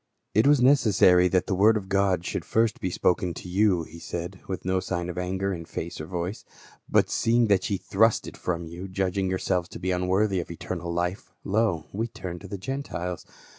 [0.33, 3.99] "It was necessary that the word of God should first be spoken to you," he
[3.99, 6.43] said with no sign of anger in face or voice;
[6.89, 10.91] "but seeing that ye thrust it from you, judging yourselves to be unworthy of eternal
[10.91, 13.27] life, lo, wc turn to the Gentiles.